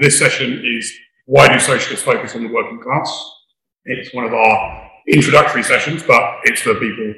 [0.00, 0.92] this session is
[1.26, 3.32] Why do Socialists Focus on the Working Class?
[3.84, 7.14] It's one of our introductory sessions, but it's for people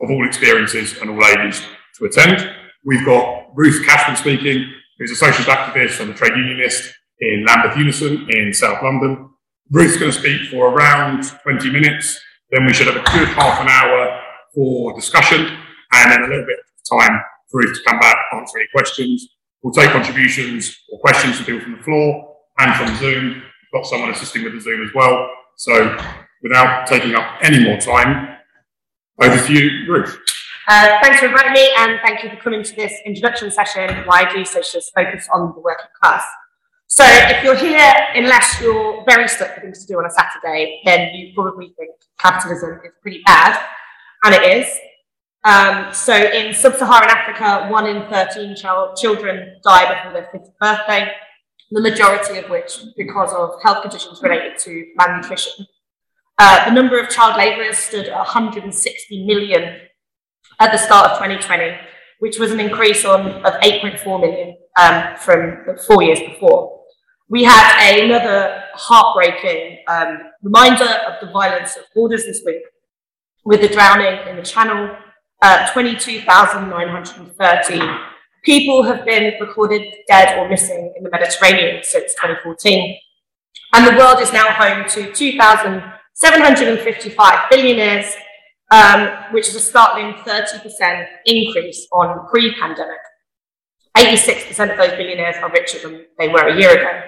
[0.00, 1.62] of all experiences and all ages
[1.98, 2.50] to attend.
[2.84, 7.76] We've got Ruth Cashman speaking, who's a socialist activist and a trade unionist in Lambeth
[7.76, 9.30] Unison in South London.
[9.70, 12.20] Ruth's going to speak for around 20 minutes.
[12.50, 14.20] Then we should have a good half an hour
[14.54, 15.46] for discussion
[15.92, 17.20] and then a little bit of time
[17.50, 19.33] for Ruth to come back, answer any questions.
[19.64, 23.30] We'll take contributions or questions from people from the floor and from Zoom.
[23.32, 25.30] We've got someone assisting with the Zoom as well.
[25.56, 25.96] So
[26.42, 28.36] without taking up any more time,
[29.22, 30.18] over to you, Ruth.
[30.68, 34.30] Uh, thanks for inviting me and thank you for coming to this introduction session, Why
[34.30, 36.24] Do Socialists Focus on the Working Class?
[36.86, 40.82] So if you're here, unless you're very stuck for things to do on a Saturday,
[40.84, 43.58] then you probably think capitalism is pretty bad,
[44.24, 44.66] and it is.
[45.44, 51.10] Um, so in sub-Saharan Africa, one in 13 child, children die before their fifth birthday,
[51.70, 55.66] the majority of which because of health conditions related to malnutrition.
[56.38, 59.80] Uh, the number of child labourers stood at 160 million
[60.60, 61.76] at the start of 2020,
[62.20, 66.80] which was an increase on, of 8.4 million um, from four years before.
[67.28, 72.62] We had another heartbreaking um, reminder of the violence of borders this week
[73.44, 74.96] with the drowning in the Channel.
[75.44, 77.80] Uh, 22,930
[78.44, 82.98] people have been recorded dead or missing in the Mediterranean since 2014.
[83.74, 88.16] And the world is now home to 2,755 billionaires
[88.70, 92.96] um, which is a startling 30% increase on pre-pandemic.
[93.98, 97.02] 86% of those billionaires are richer than they were a year ago.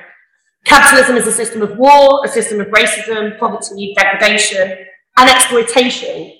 [0.65, 4.77] Capitalism is a system of war, a system of racism, poverty, degradation,
[5.17, 6.35] and exploitation,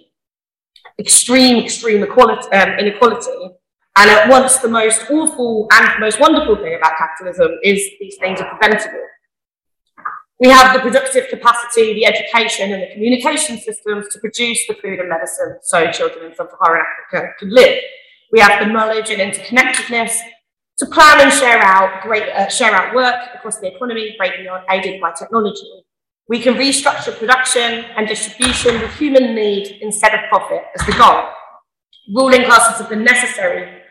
[0.99, 3.57] extreme, extreme equality, um, inequality.
[3.99, 8.41] And at once the most awful and most wonderful thing about capitalism is these things
[8.41, 9.03] are preventable.
[10.39, 14.99] We have the productive capacity, the education, and the communication systems to produce the food
[14.99, 17.83] and medicine so children in sub-Saharan Africa can live.
[18.33, 20.19] We have the knowledge and interconnectedness
[20.79, 25.01] to plan and share out great uh, share out work across the economy, greatly aided
[25.01, 25.85] by technology.
[26.29, 31.25] We can restructure production and distribution with human need instead of profit as the goal.
[32.15, 33.83] Ruling classes have been necessary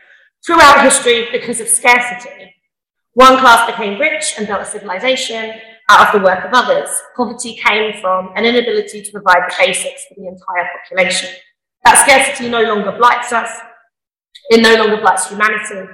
[0.44, 2.54] throughout history because of scarcity.
[3.14, 5.58] One class became rich and built a civilization,
[5.88, 6.90] out of the work of others.
[7.16, 11.30] Poverty came from an inability to provide the basics for the entire population.
[11.84, 13.50] That scarcity no longer blights us,
[14.50, 15.88] it no longer blights humanity,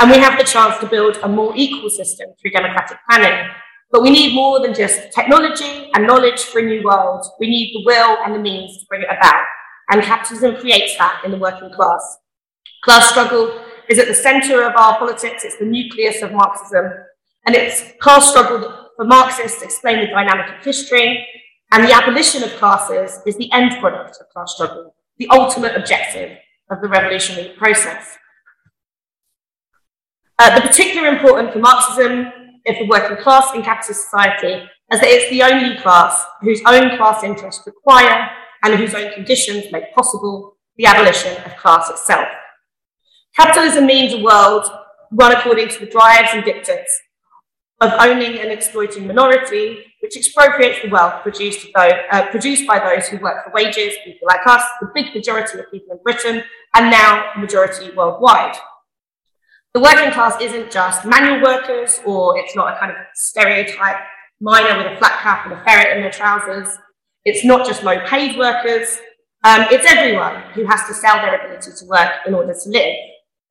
[0.00, 3.50] and we have the chance to build a more equal system through democratic planning.
[3.90, 7.24] But we need more than just technology and knowledge for a new world.
[7.38, 9.44] We need the will and the means to bring it about.
[9.90, 12.18] And capitalism creates that in the working class.
[12.82, 15.44] Class struggle is at the center of our politics.
[15.44, 16.86] It's the nucleus of Marxism.
[17.46, 21.26] And it's class struggle for Marxists explain the dynamic of history,
[21.72, 26.38] and the abolition of classes is the end product of class struggle, the ultimate objective
[26.70, 28.16] of the revolutionary process.
[30.38, 32.32] Uh, the particular important for Marxism
[32.66, 36.96] is the working class in capitalist society, as it is the only class whose own
[36.96, 38.28] class interests require
[38.62, 42.26] and whose own conditions make possible the abolition of class itself.
[43.36, 44.66] Capitalism means a world
[45.12, 47.00] run according to the drives and dictates
[47.80, 53.18] of owning and exploiting minority, which expropriates the wealth produced, uh, produced by those who
[53.18, 56.42] work for wages, people like us, the big majority of people in Britain,
[56.74, 58.56] and now majority worldwide.
[59.74, 63.96] The working class isn't just manual workers, or it's not a kind of stereotype
[64.40, 66.78] miner with a flat cap and a ferret in their trousers.
[67.24, 69.00] It's not just low paid workers.
[69.42, 72.94] Um, it's everyone who has to sell their ability to work in order to live.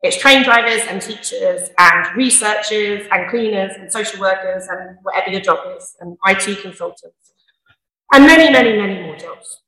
[0.01, 5.41] It's train drivers and teachers and researchers and cleaners and social workers and whatever your
[5.41, 7.33] job is, and IT consultants,
[8.13, 9.59] and many, many, many more jobs.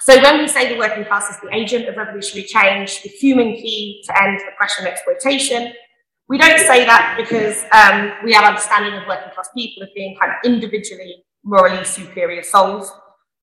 [0.00, 3.54] So when we say the working class is the agent of revolutionary change, the human
[3.54, 5.72] key to end oppression and exploitation,
[6.28, 10.16] we don't say that because um, we have understanding of working class people as being
[10.18, 12.92] kind of individually morally superior souls.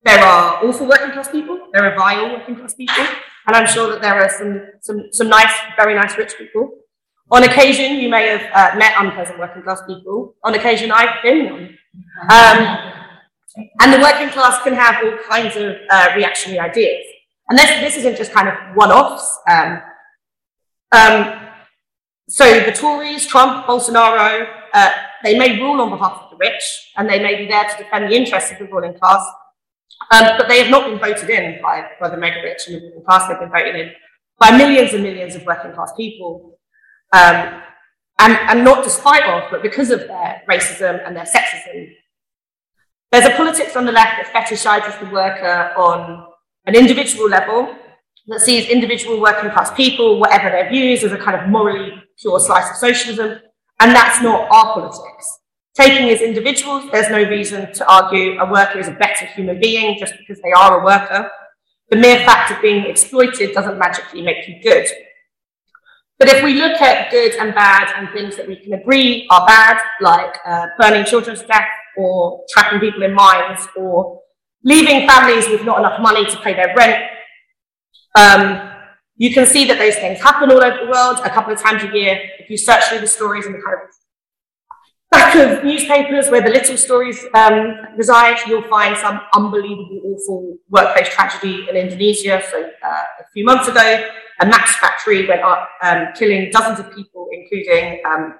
[0.04, 3.04] There are awful working class people, there are vile working class people,
[3.48, 6.70] and I'm sure that there are some, some, some nice, very nice rich people.
[7.32, 10.36] On occasion, you may have uh, met unpleasant working class people.
[10.44, 11.78] On occasion, I've been one.
[12.30, 12.92] Um,
[13.82, 17.04] and the working class can have all kinds of uh, reactionary ideas.
[17.50, 19.40] And this, this isn't just kind of one-offs.
[19.50, 19.82] Um,
[20.92, 21.45] um,
[22.28, 24.92] so the Tories, Trump, Bolsonaro, uh,
[25.24, 26.64] they may rule on behalf of the rich,
[26.98, 29.26] and they may be there to defend the interests of the ruling class,
[30.12, 32.82] um, but they have not been voted in by, by the mega rich and the
[32.82, 33.28] middle class.
[33.28, 33.92] They've been voted in
[34.38, 36.58] by millions and millions of working class people.
[37.14, 37.62] Um,
[38.20, 41.90] and, and not despite of, but because of their racism and their sexism.
[43.12, 46.28] There's a politics on the left that fetishizes the worker on
[46.66, 47.76] an individual level,
[48.28, 52.40] that sees individual working class people, whatever their views, as a kind of morally pure
[52.40, 53.40] slice of socialism,
[53.80, 55.40] and that's not our politics.
[55.76, 60.00] Taking as individuals, there's no reason to argue a worker is a better human being
[60.00, 61.30] just because they are a worker.
[61.90, 64.88] The mere fact of being exploited doesn't magically make you good.
[66.18, 69.46] But if we look at good and bad and things that we can agree are
[69.46, 71.68] bad, like uh, burning children to death
[71.98, 74.22] or trapping people in mines or
[74.64, 77.04] leaving families with not enough money to pay their rent,
[78.18, 78.72] um,
[79.18, 81.84] you can see that those things happen all over the world a couple of times
[81.84, 82.20] a year.
[82.40, 83.90] If you search through the stories in the kind of
[85.12, 91.10] back of newspapers where the little stories um, reside, you'll find some unbelievable, awful workplace
[91.10, 92.42] tragedy in Indonesia.
[92.52, 94.10] So uh, a few months ago,
[94.42, 98.36] a Max factory went up, um, killing dozens of people, including um,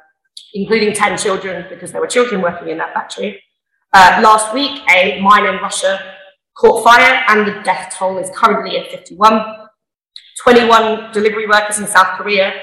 [0.54, 3.42] including 10 children, because there were children working in that factory.
[3.94, 6.15] Uh, last week, a mine in Russia
[6.56, 9.42] caught fire, and the death toll is currently at 51.
[10.44, 12.54] 21 delivery workers in South Korea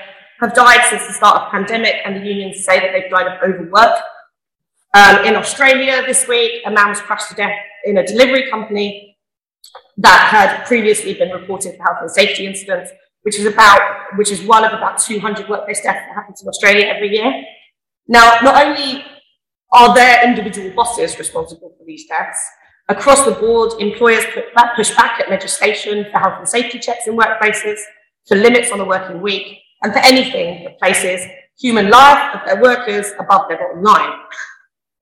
[0.40, 3.26] have died since the start of the pandemic, and the unions say that they've died
[3.26, 3.98] of overwork.
[4.94, 9.16] Um, in Australia this week, a man was crushed to death in a delivery company
[9.98, 12.90] that had previously been reported for health and safety incidents,
[13.22, 13.80] which is about
[14.16, 17.32] which is one of about 200 workplace deaths that happens in Australia every year.
[18.08, 19.04] Now, not only
[19.72, 22.44] are their individual bosses responsible for these deaths,
[22.88, 24.24] across the board, employers
[24.76, 27.78] push back at legislation for health and safety checks in workplaces,
[28.26, 31.26] for limits on the working week, and for anything that places
[31.58, 34.18] human life of their workers above their bottom line.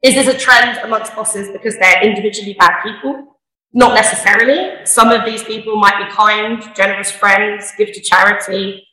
[0.03, 3.39] Is this a trend amongst bosses because they're individually bad people?
[3.73, 4.85] Not necessarily.
[4.85, 8.87] Some of these people might be kind, generous friends, give to charity,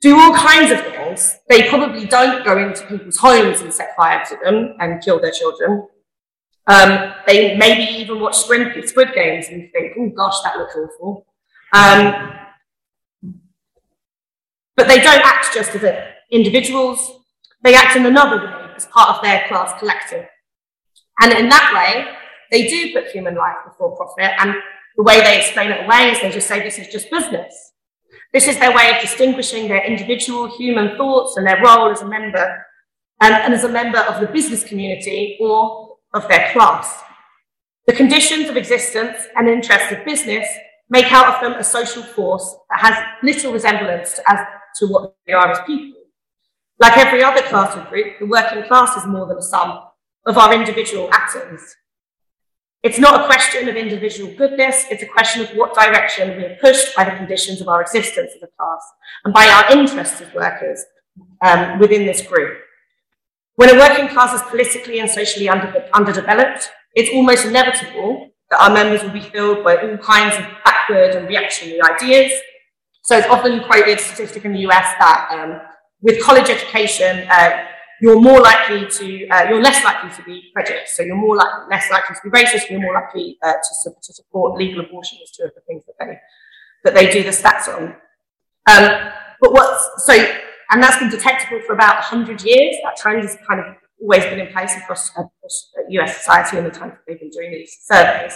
[0.00, 1.38] do all kinds of things.
[1.48, 5.30] They probably don't go into people's homes and set fire to them and kill their
[5.30, 5.86] children.
[6.66, 11.26] Um, they maybe even watch Squid, Squid Games and think, oh gosh, that looks awful.
[11.72, 12.34] Um,
[14.76, 17.12] but they don't act just as individuals,
[17.62, 20.26] they act in another way as part of their class collective.
[21.20, 22.14] And in that way,
[22.50, 24.32] they do put human life before profit.
[24.38, 24.54] And
[24.96, 27.72] the way they explain it away is they just say this is just business.
[28.32, 32.08] This is their way of distinguishing their individual human thoughts and their role as a
[32.08, 32.66] member
[33.20, 37.02] and, and as a member of the business community or of their class.
[37.86, 40.46] The conditions of existence and interests of business
[40.88, 44.38] make out of them a social force that has little resemblance to, as,
[44.78, 46.00] to what they are as people.
[46.78, 49.80] Like every other class or group, the working class is more than a sum
[50.26, 51.76] of our individual atoms.
[52.82, 56.56] It's not a question of individual goodness, it's a question of what direction we are
[56.60, 58.82] pushed by the conditions of our existence as a class
[59.24, 60.84] and by our interests as workers
[61.42, 62.58] um, within this group.
[63.56, 68.72] When a working class is politically and socially under, underdeveloped, it's almost inevitable that our
[68.72, 72.32] members will be filled by all kinds of backward and reactionary ideas.
[73.02, 75.60] So it's often quoted statistic in the US that um,
[76.00, 77.64] with college education, uh,
[78.00, 80.96] you're more likely to, uh, you're less likely to be prejudiced.
[80.96, 84.12] So you're more like, less likely to be racist, you're more likely uh, to, to,
[84.12, 86.18] support legal abortion as two of the things that they,
[86.84, 87.94] that they do the stats on.
[88.70, 90.14] Um, but what's, so,
[90.72, 92.76] and that's been detectable for about 100 years.
[92.82, 93.66] That trend has kind of
[94.00, 97.52] always been in place across, across US society in the time that they've been doing
[97.52, 98.32] these surveys.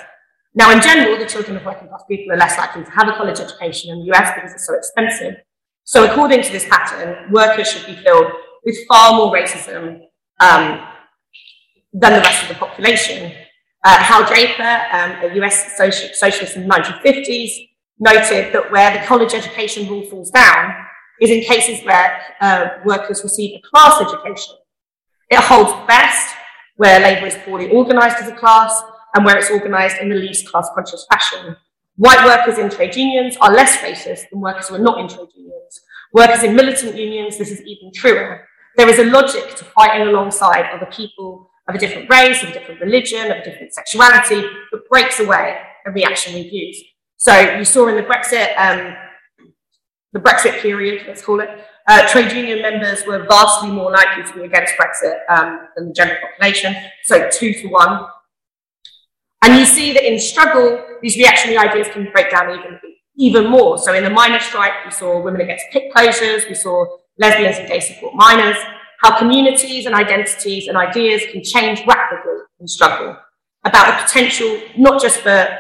[0.54, 3.12] Now, in general, the children of working class people are less likely to have a
[3.12, 5.36] college education in the US because it's so expensive.
[5.84, 8.30] So according to this pattern, workers should be filled
[8.64, 10.00] with far more racism
[10.40, 10.86] um,
[11.94, 13.32] than the rest of the population.
[13.82, 14.62] Uh, Hal Draper,
[14.92, 17.50] um, a US socialist in the 1950s,
[17.98, 20.85] noted that where the college education rule falls down
[21.20, 24.56] is in cases where uh, workers receive a class education.
[25.30, 26.34] It holds best
[26.76, 28.82] where labour is poorly organised as a class
[29.14, 31.56] and where it's organised in the least class conscious fashion.
[31.96, 35.28] White workers in trade unions are less racist than workers who are not in trade
[35.34, 35.80] unions.
[36.12, 38.46] Workers in militant unions, this is even truer.
[38.76, 42.52] There is a logic to fighting alongside other people of a different race, of a
[42.52, 46.80] different religion, of a different sexuality, that breaks away a reactionary views.
[47.16, 48.94] So you saw in the Brexit, um,
[50.16, 51.50] the Brexit period, let's call it,
[51.88, 55.92] uh, trade union members were vastly more likely to be against Brexit um, than the
[55.92, 58.06] general population, so two to one.
[59.42, 62.80] And you see that in struggle, these reactionary ideas can break down even,
[63.16, 63.76] even more.
[63.76, 66.86] So in the miners' strike, we saw women against pit closures, we saw
[67.18, 68.56] lesbians and gay support miners,
[69.02, 73.16] how communities and identities and ideas can change rapidly in struggle,
[73.66, 75.58] about the potential not just for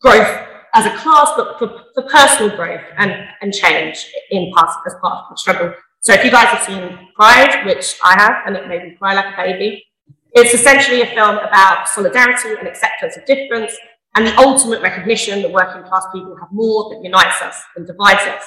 [0.00, 4.94] growth as a class, but for, for personal growth and, and change in part, as
[5.00, 5.72] part of the struggle.
[6.00, 9.14] So if you guys have seen Pride, which I have, and it made me cry
[9.14, 9.84] like a baby,
[10.32, 13.72] it's essentially a film about solidarity and acceptance of difference
[14.16, 18.22] and the ultimate recognition that working class people have more that unites us than divides
[18.22, 18.44] us.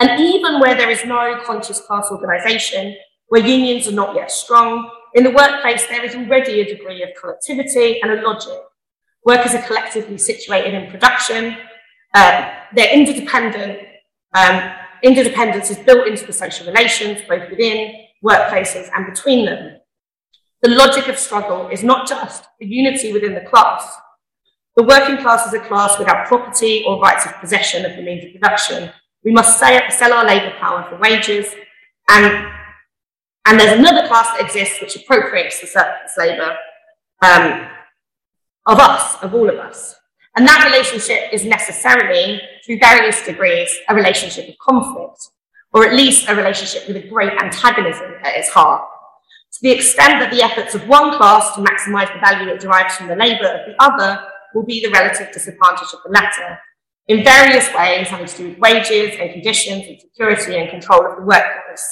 [0.00, 2.96] And even where there is no conscious class organisation,
[3.28, 7.10] where unions are not yet strong, in the workplace there is already a degree of
[7.20, 8.60] collectivity and a logic.
[9.28, 11.58] Workers are collectively situated in production,
[12.14, 13.78] um, they're interdependent,
[14.32, 19.80] um, interdependence is built into the social relations, both within workplaces and between them.
[20.62, 23.94] The logic of struggle is not just the unity within the class.
[24.76, 28.24] The working class is a class without property or rights of possession of the means
[28.24, 28.90] of production,
[29.24, 31.54] we must sell our labour power for wages,
[32.08, 32.50] and,
[33.44, 36.56] and there's another class that exists which appropriates the surplus labour.
[37.20, 37.68] Um,
[38.68, 39.96] of us, of all of us.
[40.36, 45.20] And that relationship is necessarily, through various degrees, a relationship of conflict,
[45.72, 48.84] or at least a relationship with a great antagonism at its heart.
[49.52, 52.94] To the extent that the efforts of one class to maximise the value it derives
[52.94, 54.22] from the labour of the other
[54.54, 56.58] will be the relative disadvantage of the latter,
[57.08, 61.16] in various ways having to do with wages and conditions and security and control of
[61.16, 61.84] the workforce.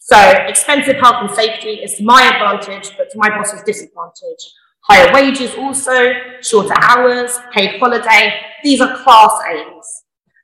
[0.00, 4.52] So expensive health and safety is to my advantage, but to my boss's disadvantage.
[4.86, 9.86] Higher wages also, shorter hours, paid holiday, these are class aims.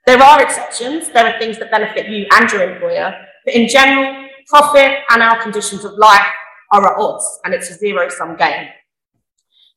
[0.06, 4.28] There are exceptions, there are things that benefit you and your employer, but in general,
[4.48, 6.26] profit and our conditions of life
[6.72, 8.68] are at odds, and it's a zero-sum game.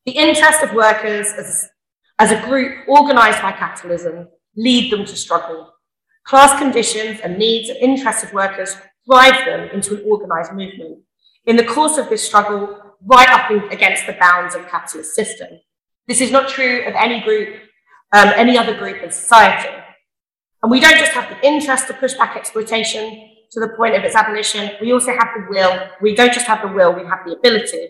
[0.06, 1.70] The interest of workers as
[2.20, 5.74] as a group organised by capitalism, lead them to struggle.
[6.26, 8.78] Class conditions and needs of interested workers
[9.10, 11.00] drive them into an organised movement.
[11.46, 15.50] In the course of this struggle, right up against the bounds of the capitalist system.
[16.08, 17.56] This is not true of any group,
[18.12, 19.74] um, any other group in society.
[20.62, 24.04] And we don't just have the interest to push back exploitation to the point of
[24.04, 25.88] its abolition, we also have the will.
[26.02, 27.90] We don't just have the will, we have the ability.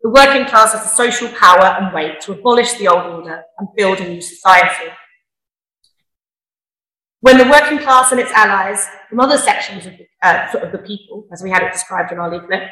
[0.00, 3.68] The working class has the social power and weight to abolish the old order and
[3.76, 4.90] build a new society.
[7.20, 10.78] When the working class and its allies from other sections of the, uh, of the
[10.78, 12.70] people, as we had it described in our leaflet,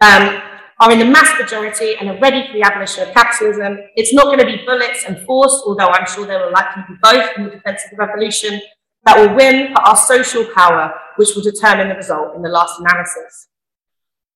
[0.00, 0.42] um,
[0.82, 4.24] are in the mass majority and are ready for the abolition of capitalism, it's not
[4.24, 7.44] going to be bullets and force, although I'm sure there will likely be both in
[7.44, 8.60] the defense of the revolution,
[9.04, 12.80] that will win, but our social power, which will determine the result in the last
[12.80, 13.46] analysis.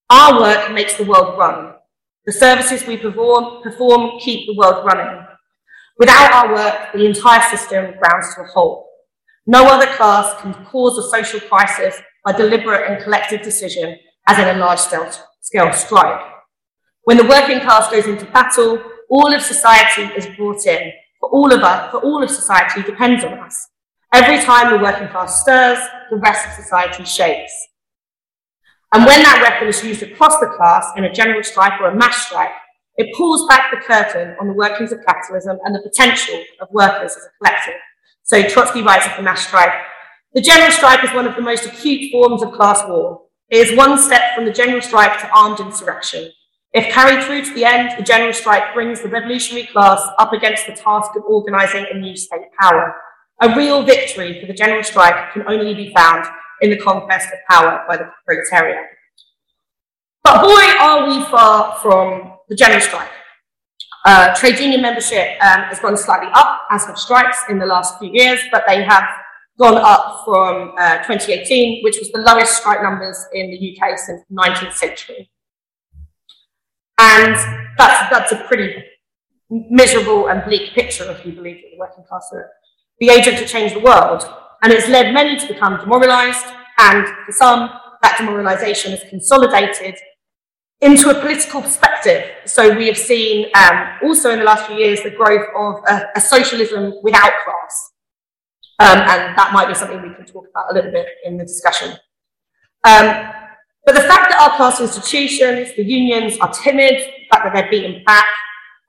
[0.09, 1.75] Our work makes the world run,
[2.27, 5.27] the services we perform, perform keep the world running.
[5.99, 8.87] Without our work, the entire system grounds to a halt.
[9.47, 13.99] No other class can cause a social crisis by deliberate and collective decision,
[14.29, 16.36] as in a large scale strike.
[17.07, 20.91] When the working class goes into battle, all of society is brought in.
[21.21, 23.69] For all of us, for all of society depends on us.
[24.13, 25.79] Every time the working class stirs,
[26.11, 27.53] the rest of society shakes.
[28.93, 31.95] And when that weapon is used across the class in a general strike or a
[31.95, 32.51] mass strike,
[32.97, 37.13] it pulls back the curtain on the workings of capitalism and the potential of workers
[37.13, 37.81] as a collective.
[38.25, 39.71] So Trotsky writes of the mass strike,
[40.35, 43.23] the general strike is one of the most acute forms of class war.
[43.49, 46.33] It is one step from the general strike to armed insurrection.
[46.73, 50.67] If carried through to the end, the general strike brings the revolutionary class up against
[50.67, 52.95] the task of organising a new state power.
[53.43, 56.27] A real victory for the general strike can only be found
[56.61, 58.85] in the conquest of power by the proletariat.
[60.25, 63.11] But boy, are we far from the general strike.
[64.05, 67.99] Uh, trade union membership um, has gone slightly up, as have strikes in the last
[67.99, 69.05] few years, but they have
[69.59, 74.23] gone up from uh, 2018, which was the lowest strike numbers in the UK since
[74.29, 75.31] the 19th century.
[76.99, 77.37] And
[77.79, 78.83] that's, that's a pretty
[79.51, 82.51] miserable and bleak picture, if you believe that the working class are
[82.99, 84.25] the agent to change the world
[84.63, 86.47] and it's led many to become demoralised,
[86.79, 87.71] and for some,
[88.03, 89.95] that demoralisation has consolidated
[90.81, 92.25] into a political perspective.
[92.47, 96.09] So we have seen um, also in the last few years the growth of a,
[96.17, 97.93] a socialism without class.
[98.79, 101.45] Um, and that might be something we can talk about a little bit in the
[101.45, 101.93] discussion.
[102.85, 103.33] Um,
[103.87, 107.71] but the fact that our class institutions, the unions, are timid, the fact that they're
[107.71, 108.27] beaten back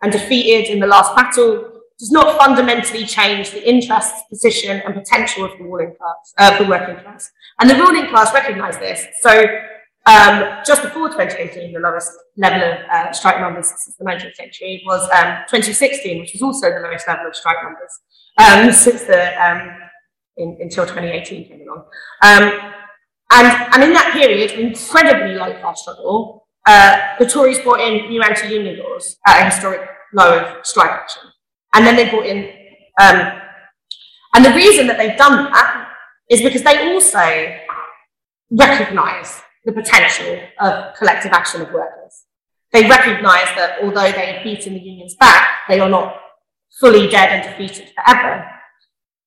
[0.02, 5.46] and defeated in the last battle, does not fundamentally change the interests, position, and potential
[5.46, 7.32] of the ruling class, uh, the working class.
[7.60, 9.06] And the ruling class recognise this.
[9.22, 9.46] So
[10.08, 14.82] um, just before 2018, the lowest level of uh, strike numbers since the 19th century
[14.86, 18.00] was um, 2016, which was also the lowest level of strike numbers
[18.38, 19.78] um, since the um,
[20.38, 21.86] in, until 2018 came along.
[23.32, 28.22] And, and in that period, incredibly low class struggle, uh, the Tories brought in new
[28.22, 29.82] anti-union laws at a historic
[30.14, 31.24] low of strike action.
[31.74, 32.50] And then they brought in,
[33.02, 33.42] um,
[34.34, 35.90] and the reason that they've done that
[36.30, 37.58] is because they also
[38.52, 42.24] recognise the potential of collective action of workers.
[42.72, 46.18] They recognise that although they have beaten the unions back, they are not
[46.80, 48.46] fully dead and defeated forever.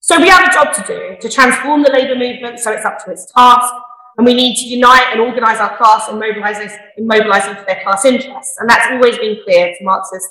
[0.01, 3.05] So we have a job to do to transform the labour movement so it's up
[3.05, 3.75] to its task,
[4.21, 7.83] and we need to unite and organise our class in mobilising, in mobilising for their
[7.83, 8.55] class interests.
[8.59, 10.29] And that's always been clear to Marxists.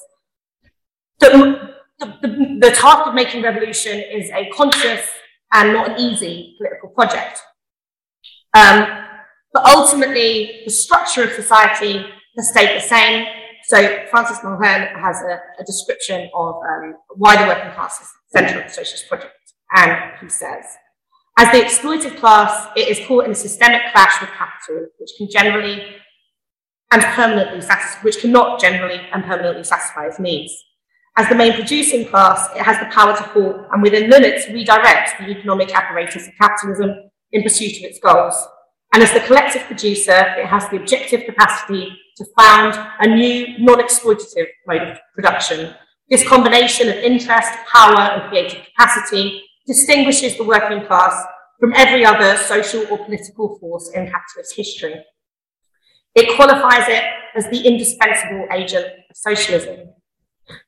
[1.17, 5.09] The, the, the task of making revolution is a conscious
[5.53, 7.41] and not an easy political project.
[8.53, 8.85] Um,
[9.53, 12.05] but ultimately, the structure of society
[12.37, 13.25] has stayed the same.
[13.63, 18.61] So Francis Mulhern has a, a description of um, why the working class is central
[18.61, 19.33] to the socialist project.
[19.75, 20.77] And he says,
[21.39, 25.29] as the exploited class, it is caught in a systemic clash with capital, which can
[25.31, 25.95] generally
[26.91, 30.53] and permanently satisfy, which cannot generally and permanently satisfy its needs.
[31.15, 35.17] As the main producing class, it has the power to halt and within limits redirect
[35.17, 36.93] the economic apparatus of capitalism
[37.31, 38.35] in pursuit of its goals.
[38.93, 44.47] And as the collective producer, it has the objective capacity to found a new non-exploitative
[44.67, 45.73] mode of production.
[46.09, 51.13] This combination of interest, power and creative capacity distinguishes the working class
[51.59, 54.95] from every other social or political force in capitalist history.
[56.15, 57.03] It qualifies it
[57.35, 59.93] as the indispensable agent of socialism.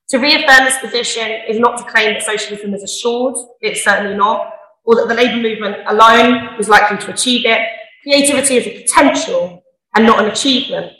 [0.09, 4.53] To reaffirm this position is not to claim that socialism is assured, it's certainly not,
[4.83, 7.59] or that the labour movement alone is likely to achieve it.
[8.03, 9.63] Creativity is a potential
[9.95, 10.91] and not an achievement.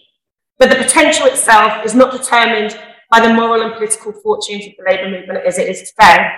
[0.58, 2.79] But the potential itself is not determined
[3.12, 6.31] by the moral and political fortunes of the labour movement as it is today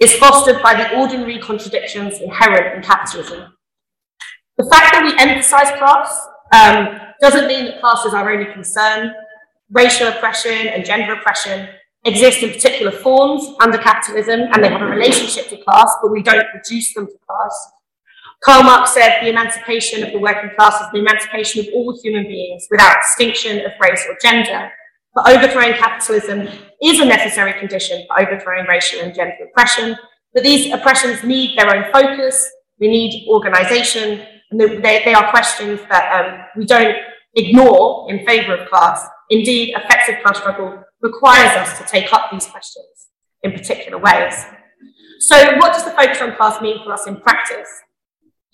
[0.00, 3.56] is fostered by the ordinary contradictions inherent in capitalism.
[4.58, 9.12] The fact that we emphasize class um, doesn't mean that class is our only concern.
[9.70, 11.68] Racial oppression and gender oppression
[12.04, 16.22] exist in particular forms under capitalism and they have a relationship to class, but we
[16.22, 17.72] don't reduce them to class.
[18.44, 22.24] Karl Marx said the emancipation of the working class is the emancipation of all human
[22.24, 24.70] beings without distinction of race or gender.
[25.16, 26.46] But overthrowing capitalism
[26.82, 29.96] is a necessary condition for overthrowing racial and gender oppression.
[30.34, 32.46] But these oppressions need their own focus.
[32.78, 36.94] We need organisation, and they, they, are questions that um, we don't
[37.34, 39.06] ignore in favour of class.
[39.30, 43.08] Indeed, effective class struggle requires us to take up these questions
[43.42, 44.44] in particular ways.
[45.20, 47.68] So, what does the focus on class mean for us in practice?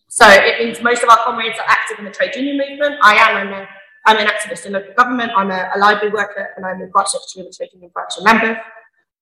[0.09, 3.01] So, it means most of our comrades are active in the trade union movement.
[3.03, 3.67] I am, and
[4.07, 7.09] I'm an activist in local government, I'm a, a library worker, and I'm a branch
[7.09, 8.59] secretary of the Branch in Lambeth.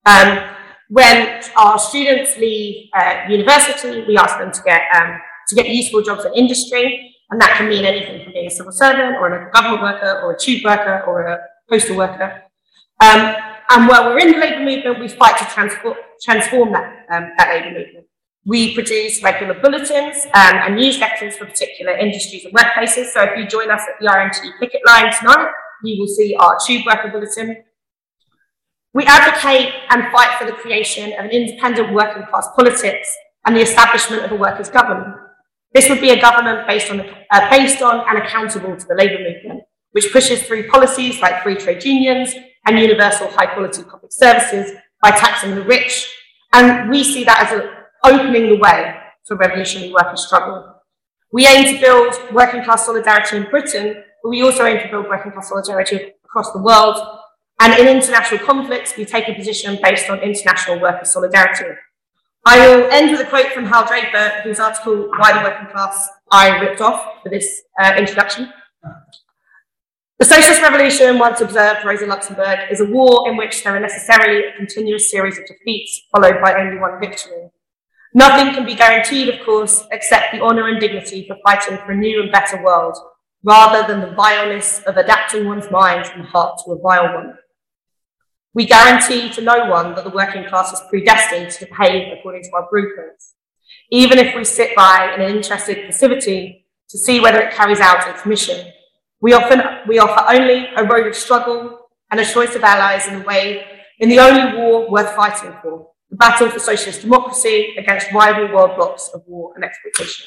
[0.06, 0.56] Um,
[0.88, 6.02] when our students leave uh, university, we ask them to get, um, to get useful
[6.02, 9.38] jobs in industry, and that can mean anything from being a civil servant, or a
[9.38, 11.38] local government worker, or a tube worker, or a
[11.68, 12.42] postal worker.
[13.02, 13.36] Um,
[13.70, 17.48] and while we're in the labour movement, we fight to transform, transform that, um, that
[17.54, 18.06] labour movement.
[18.50, 23.12] We produce regular bulletins um, and newsletters for particular industries and workplaces.
[23.12, 25.52] So if you join us at the RMT picket line tonight,
[25.84, 27.62] you will see our tube worker bulletin.
[28.92, 33.08] We advocate and fight for the creation of an independent working class politics
[33.46, 35.14] and the establishment of a workers' government.
[35.72, 39.22] This would be a government based on, uh, based on and accountable to the labour
[39.22, 42.34] movement, which pushes through policies like free trade unions
[42.66, 46.12] and universal high quality public services by taxing the rich.
[46.52, 48.94] And we see that as a opening the way
[49.26, 50.74] for revolutionary worker struggle.
[51.32, 55.06] We aim to build working class solidarity in Britain, but we also aim to build
[55.08, 56.96] working class solidarity across the world.
[57.60, 61.76] And in international conflicts, we take a position based on international worker solidarity.
[62.46, 66.08] I will end with a quote from Hal Draper, whose article, Why the Working Class
[66.32, 68.50] I ripped off for this uh, introduction.
[70.18, 74.44] The socialist revolution, once observed, Rosa Luxemburg, is a war in which there are necessarily
[74.44, 77.50] a continuous series of defeats followed by only one victory.
[78.12, 81.96] Nothing can be guaranteed, of course, except the honour and dignity for fighting for a
[81.96, 82.96] new and better world,
[83.44, 87.34] rather than the vileness of adapting one's mind and heart to a vile one.
[88.52, 92.50] We guarantee to no one that the working class is predestined to behave according to
[92.54, 93.34] our blueprints,
[93.92, 98.08] even if we sit by in an interested passivity to see whether it carries out
[98.08, 98.72] its mission.
[99.20, 101.78] We, often, we offer only a road of struggle
[102.10, 103.64] and a choice of allies in the way,
[104.00, 108.76] in the only war worth fighting for, the battle for socialist democracy against rival world
[108.76, 110.26] blocs of war and exploitation.